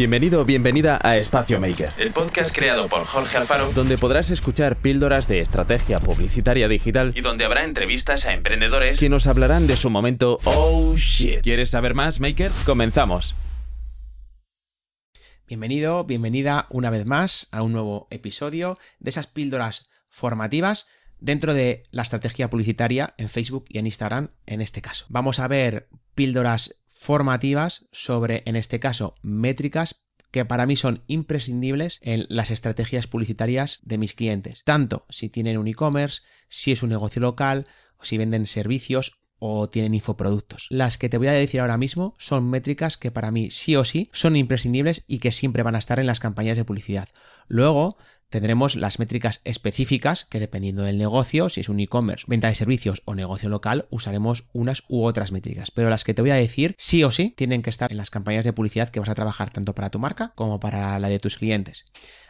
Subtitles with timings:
[0.00, 4.76] Bienvenido o bienvenida a Espacio Maker, el podcast creado por Jorge Alfaro, donde podrás escuchar
[4.76, 9.76] píldoras de estrategia publicitaria digital y donde habrá entrevistas a emprendedores que nos hablarán de
[9.76, 11.42] su momento Oh shit.
[11.42, 12.50] ¿Quieres saber más, Maker?
[12.64, 13.34] Comenzamos.
[15.46, 20.88] Bienvenido, bienvenida una vez más a un nuevo episodio de esas píldoras formativas
[21.20, 25.06] dentro de la estrategia publicitaria en Facebook y en Instagram en este caso.
[25.08, 31.98] Vamos a ver píldoras formativas sobre, en este caso, métricas que para mí son imprescindibles
[32.02, 36.90] en las estrategias publicitarias de mis clientes, tanto si tienen un e-commerce, si es un
[36.90, 37.64] negocio local,
[37.96, 40.66] o si venden servicios o tienen infoproductos.
[40.70, 43.84] Las que te voy a decir ahora mismo son métricas que para mí sí o
[43.84, 47.08] sí son imprescindibles y que siempre van a estar en las campañas de publicidad.
[47.48, 47.96] Luego
[48.30, 53.02] tendremos las métricas específicas que dependiendo del negocio, si es un e-commerce, venta de servicios
[53.04, 55.70] o negocio local, usaremos unas u otras métricas.
[55.70, 58.10] Pero las que te voy a decir, sí o sí, tienen que estar en las
[58.10, 61.18] campañas de publicidad que vas a trabajar tanto para tu marca como para la de
[61.18, 61.84] tus clientes.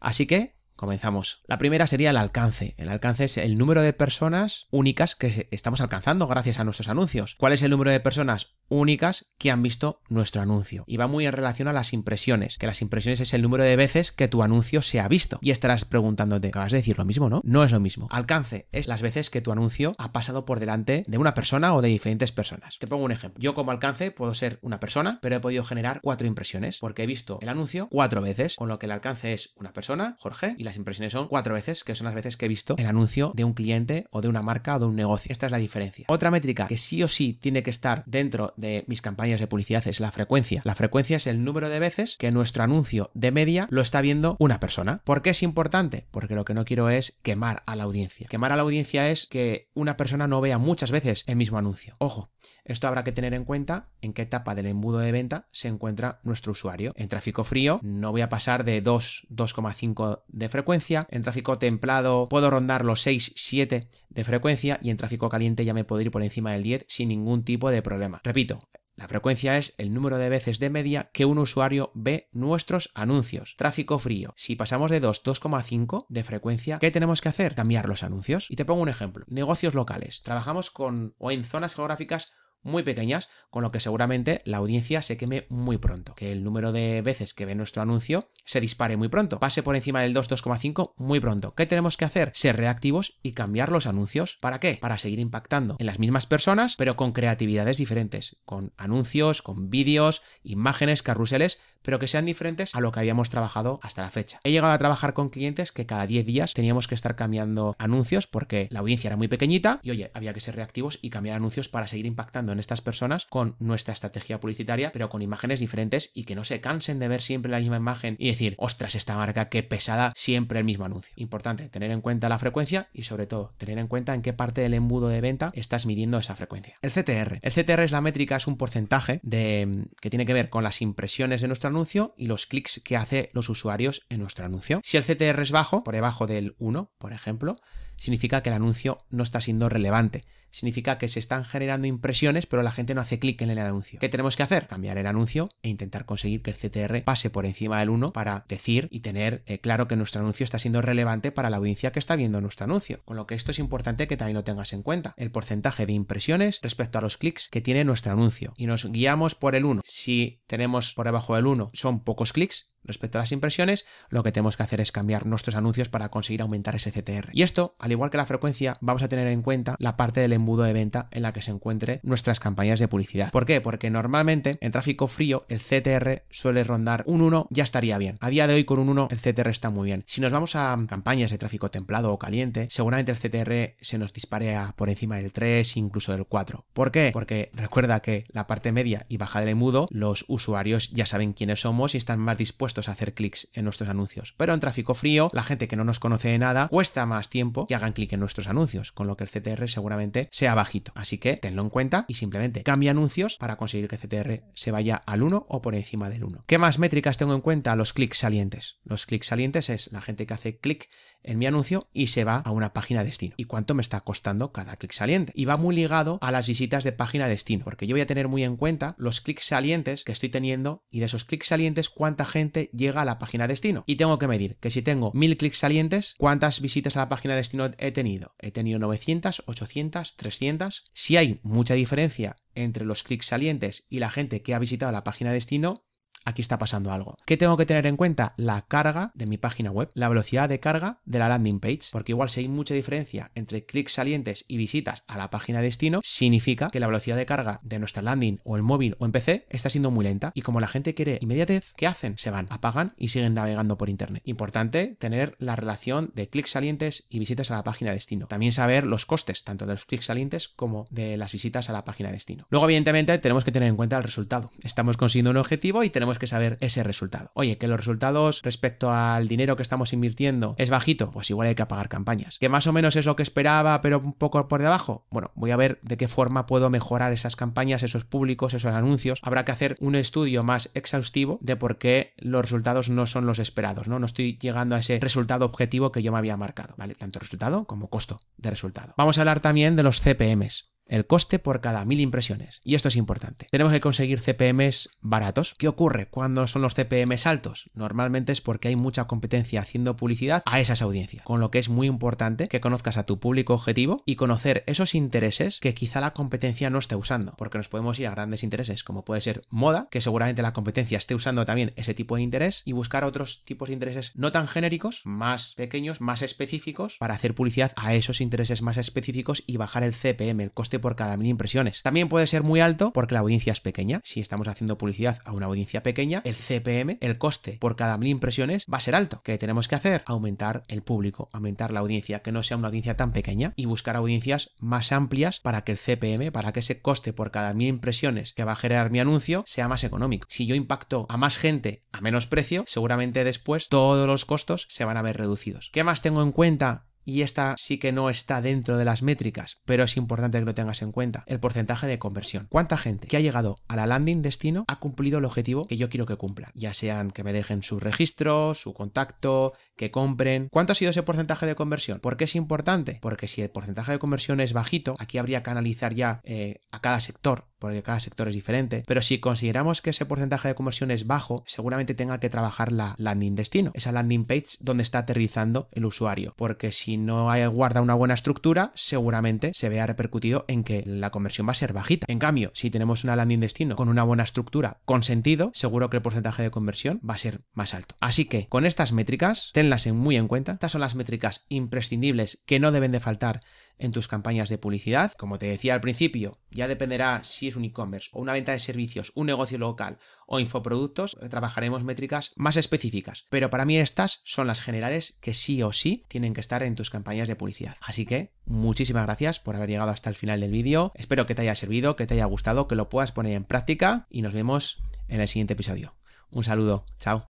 [0.00, 1.42] Así que Comenzamos.
[1.46, 2.74] La primera sería el alcance.
[2.76, 7.34] El alcance es el número de personas únicas que estamos alcanzando gracias a nuestros anuncios.
[7.34, 10.84] ¿Cuál es el número de personas únicas que han visto nuestro anuncio?
[10.86, 13.76] Y va muy en relación a las impresiones, que las impresiones es el número de
[13.76, 15.38] veces que tu anuncio se ha visto.
[15.40, 17.40] Y estarás preguntándote, acabas de decir lo mismo, ¿no?
[17.44, 18.08] No es lo mismo.
[18.10, 21.82] Alcance es las veces que tu anuncio ha pasado por delante de una persona o
[21.82, 22.78] de diferentes personas.
[22.78, 23.40] Te pongo un ejemplo.
[23.40, 27.06] Yo como alcance puedo ser una persona, pero he podido generar cuatro impresiones porque he
[27.06, 30.64] visto el anuncio cuatro veces, con lo que el alcance es una persona, Jorge, y
[30.64, 33.44] las impresiones son cuatro veces, que son las veces que he visto el anuncio de
[33.44, 35.30] un cliente o de una marca o de un negocio.
[35.30, 36.06] Esta es la diferencia.
[36.08, 39.86] Otra métrica que sí o sí tiene que estar dentro de mis campañas de publicidad
[39.86, 40.62] es la frecuencia.
[40.64, 44.36] La frecuencia es el número de veces que nuestro anuncio de media lo está viendo
[44.38, 45.00] una persona.
[45.04, 46.06] ¿Por qué es importante?
[46.10, 48.26] Porque lo que no quiero es quemar a la audiencia.
[48.28, 51.96] Quemar a la audiencia es que una persona no vea muchas veces el mismo anuncio.
[51.98, 52.30] Ojo,
[52.66, 56.20] esto habrá que tener en cuenta en qué etapa del embudo de venta se encuentra
[56.22, 56.92] nuestro usuario.
[56.96, 61.06] En tráfico frío no voy a pasar de 2, 2,5 de frecuencia.
[61.10, 65.74] En tráfico templado puedo rondar los 6, 7 de frecuencia y en tráfico caliente ya
[65.74, 68.20] me puedo ir por encima del 10 sin ningún tipo de problema.
[68.24, 72.90] Repito, la frecuencia es el número de veces de media que un usuario ve nuestros
[72.94, 73.54] anuncios.
[73.58, 74.32] Tráfico frío.
[74.38, 77.54] Si pasamos de 2, 2,5 de frecuencia, ¿qué tenemos que hacer?
[77.54, 78.50] Cambiar los anuncios.
[78.50, 79.26] Y te pongo un ejemplo.
[79.28, 80.22] Negocios locales.
[80.22, 82.32] Trabajamos con o en zonas geográficas
[82.62, 86.72] muy pequeñas, con lo que seguramente la audiencia se queme muy pronto, que el número
[86.72, 90.28] de veces que ve nuestro anuncio se dispare muy pronto, pase por encima del 2,
[90.30, 91.54] 2,5 muy pronto.
[91.54, 92.32] ¿Qué tenemos que hacer?
[92.34, 94.38] Ser reactivos y cambiar los anuncios.
[94.40, 94.78] ¿Para qué?
[94.80, 100.22] Para seguir impactando en las mismas personas, pero con creatividades diferentes, con anuncios, con vídeos,
[100.42, 104.40] imágenes, carruseles, pero que sean diferentes a lo que habíamos trabajado hasta la fecha.
[104.42, 108.26] He llegado a trabajar con clientes que cada 10 días teníamos que estar cambiando anuncios
[108.26, 111.68] porque la audiencia era muy pequeñita y oye, había que ser reactivos y cambiar anuncios
[111.68, 116.24] para seguir impactando en estas personas con nuestra estrategia publicitaria, pero con imágenes diferentes y
[116.24, 119.48] que no se cansen de ver siempre la misma imagen y decir, ostras, esta marca,
[119.48, 121.12] qué pesada, siempre el mismo anuncio.
[121.16, 124.60] Importante, tener en cuenta la frecuencia y sobre todo, tener en cuenta en qué parte
[124.60, 126.76] del embudo de venta estás midiendo esa frecuencia.
[126.82, 127.38] El CTR.
[127.42, 130.82] El CTR es la métrica, es un porcentaje de, que tiene que ver con las
[130.82, 134.80] impresiones de nuestro anuncio y los clics que hace los usuarios en nuestro anuncio.
[134.82, 137.56] Si el CTR es bajo, por debajo del 1, por ejemplo,
[137.96, 140.24] significa que el anuncio no está siendo relevante
[140.56, 143.98] significa que se están generando impresiones, pero la gente no hace clic en el anuncio.
[143.98, 144.66] ¿Qué tenemos que hacer?
[144.66, 148.44] Cambiar el anuncio e intentar conseguir que el CTR pase por encima del 1 para
[148.48, 151.98] decir y tener eh, claro que nuestro anuncio está siendo relevante para la audiencia que
[151.98, 153.00] está viendo nuestro anuncio.
[153.04, 155.14] Con lo que esto es importante que también lo tengas en cuenta.
[155.16, 158.52] El porcentaje de impresiones respecto a los clics que tiene nuestro anuncio.
[158.56, 159.82] Y nos guiamos por el 1.
[159.84, 164.32] Si tenemos por debajo del 1 son pocos clics, respecto a las impresiones, lo que
[164.32, 167.30] tenemos que hacer es cambiar nuestros anuncios para conseguir aumentar ese CTR.
[167.32, 170.32] Y esto, al igual que la frecuencia, vamos a tener en cuenta la parte del
[170.32, 173.30] embudo de venta en la que se encuentre nuestras campañas de publicidad.
[173.30, 173.60] ¿Por qué?
[173.60, 178.18] Porque normalmente en tráfico frío el CTR suele rondar un 1, ya estaría bien.
[178.20, 180.04] A día de hoy con un 1 el CTR está muy bien.
[180.06, 184.12] Si nos vamos a campañas de tráfico templado o caliente, seguramente el CTR se nos
[184.12, 186.66] dispare por encima del 3, incluso del 4.
[186.72, 187.10] ¿Por qué?
[187.12, 191.60] Porque recuerda que la parte media y baja del embudo, los usuarios ya saben quiénes
[191.60, 194.34] somos y están más dispuestos a hacer clics en nuestros anuncios.
[194.36, 197.66] Pero en tráfico frío, la gente que no nos conoce de nada, cuesta más tiempo
[197.66, 201.18] que hagan clic en nuestros anuncios, con lo que el CTR seguramente sea bajo Así
[201.18, 205.22] que tenlo en cuenta y simplemente cambia anuncios para conseguir que CTR se vaya al
[205.22, 206.44] 1 o por encima del 1.
[206.46, 207.76] ¿Qué más métricas tengo en cuenta?
[207.76, 208.78] Los clics salientes.
[208.84, 210.88] Los clics salientes es la gente que hace clic
[211.22, 213.34] en mi anuncio y se va a una página destino.
[213.36, 215.32] ¿Y cuánto me está costando cada clic saliente?
[215.34, 218.28] Y va muy ligado a las visitas de página destino, porque yo voy a tener
[218.28, 222.24] muy en cuenta los clics salientes que estoy teniendo y de esos clics salientes cuánta
[222.24, 223.84] gente llega a la página destino.
[223.86, 227.34] Y tengo que medir que si tengo 1000 clics salientes, ¿cuántas visitas a la página
[227.34, 228.34] destino he tenido?
[228.38, 230.84] He tenido 900, 800, 300.
[230.92, 235.04] Si hay mucha diferencia entre los clics salientes y la gente que ha visitado la
[235.04, 235.86] página destino,
[236.26, 237.16] aquí está pasando algo.
[237.24, 238.34] ¿Qué tengo que tener en cuenta?
[238.36, 242.12] La carga de mi página web, la velocidad de carga de la landing page, porque
[242.12, 246.70] igual si hay mucha diferencia entre clics salientes y visitas a la página destino, significa
[246.70, 249.70] que la velocidad de carga de nuestra landing o el móvil o en PC está
[249.70, 252.18] siendo muy lenta y como la gente quiere inmediatez, ¿qué hacen?
[252.18, 254.22] Se van, apagan y siguen navegando por internet.
[254.26, 258.26] Importante tener la relación de clics salientes y visitas a la página destino.
[258.26, 261.84] También saber los costes tanto de los clics salientes como de las visitas a la
[261.84, 262.46] página destino.
[262.50, 264.50] Luego, evidentemente, tenemos que tener en cuenta el resultado.
[264.62, 267.30] Estamos consiguiendo un objetivo y tenemos que saber ese resultado.
[267.34, 271.54] Oye, que los resultados respecto al dinero que estamos invirtiendo es bajito, pues igual hay
[271.54, 272.38] que apagar campañas.
[272.38, 275.06] Que más o menos es lo que esperaba, pero un poco por debajo.
[275.10, 279.20] Bueno, voy a ver de qué forma puedo mejorar esas campañas, esos públicos, esos anuncios.
[279.22, 283.38] Habrá que hacer un estudio más exhaustivo de por qué los resultados no son los
[283.38, 283.98] esperados, ¿no?
[283.98, 286.94] No estoy llegando a ese resultado objetivo que yo me había marcado, ¿vale?
[286.94, 288.94] Tanto resultado como costo de resultado.
[288.96, 292.60] Vamos a hablar también de los CPMs el coste por cada mil impresiones.
[292.64, 293.46] Y esto es importante.
[293.50, 295.54] Tenemos que conseguir CPMs baratos.
[295.58, 297.70] ¿Qué ocurre cuando son los CPMs altos?
[297.74, 301.24] Normalmente es porque hay mucha competencia haciendo publicidad a esas audiencias.
[301.24, 304.94] Con lo que es muy importante que conozcas a tu público objetivo y conocer esos
[304.94, 307.34] intereses que quizá la competencia no esté usando.
[307.36, 310.98] Porque nos podemos ir a grandes intereses como puede ser moda, que seguramente la competencia
[310.98, 314.46] esté usando también ese tipo de interés y buscar otros tipos de intereses no tan
[314.46, 319.82] genéricos, más pequeños, más específicos para hacer publicidad a esos intereses más específicos y bajar
[319.82, 321.82] el CPM, el coste por cada mil impresiones.
[321.82, 324.00] También puede ser muy alto porque la audiencia es pequeña.
[324.04, 328.08] Si estamos haciendo publicidad a una audiencia pequeña, el CPM, el coste por cada mil
[328.08, 329.20] impresiones, va a ser alto.
[329.24, 330.02] ¿Qué tenemos que hacer?
[330.06, 333.96] Aumentar el público, aumentar la audiencia, que no sea una audiencia tan pequeña y buscar
[333.96, 338.32] audiencias más amplias para que el CPM, para que ese coste por cada mil impresiones
[338.34, 340.26] que va a generar mi anuncio sea más económico.
[340.30, 344.84] Si yo impacto a más gente a menos precio, seguramente después todos los costos se
[344.84, 345.70] van a ver reducidos.
[345.72, 349.58] ¿Qué más tengo en cuenta y esta sí que no está dentro de las métricas,
[349.64, 352.48] pero es importante que lo tengas en cuenta, el porcentaje de conversión.
[352.50, 355.88] ¿Cuánta gente que ha llegado a la landing destino ha cumplido el objetivo que yo
[355.88, 356.50] quiero que cumplan?
[356.54, 360.48] Ya sean que me dejen su registro, su contacto, que compren.
[360.50, 362.00] ¿Cuánto ha sido ese porcentaje de conversión?
[362.00, 362.98] ¿Por qué es importante?
[363.00, 366.80] Porque si el porcentaje de conversión es bajito, aquí habría que analizar ya eh, a
[366.80, 368.84] cada sector, porque cada sector es diferente.
[368.86, 372.94] Pero si consideramos que ese porcentaje de conversión es bajo, seguramente tenga que trabajar la
[372.98, 376.34] landing destino, esa landing page donde está aterrizando el usuario.
[376.36, 381.10] Porque si no hay, guarda una buena estructura, seguramente se vea repercutido en que la
[381.10, 382.06] conversión va a ser bajita.
[382.08, 385.98] En cambio, si tenemos una landing destino con una buena estructura, con sentido, seguro que
[385.98, 387.94] el porcentaje de conversión va a ser más alto.
[388.00, 390.52] Así que con estas métricas, ten tenlas en muy en cuenta.
[390.52, 393.42] Estas son las métricas imprescindibles que no deben de faltar
[393.78, 395.12] en tus campañas de publicidad.
[395.12, 398.58] Como te decía al principio, ya dependerá si es un e-commerce o una venta de
[398.58, 403.26] servicios, un negocio local o infoproductos, trabajaremos métricas más específicas.
[403.30, 406.74] Pero para mí estas son las generales que sí o sí tienen que estar en
[406.74, 407.76] tus campañas de publicidad.
[407.80, 410.92] Así que muchísimas gracias por haber llegado hasta el final del vídeo.
[410.94, 414.06] Espero que te haya servido, que te haya gustado, que lo puedas poner en práctica
[414.10, 415.94] y nos vemos en el siguiente episodio.
[416.30, 417.24] Un saludo, chao.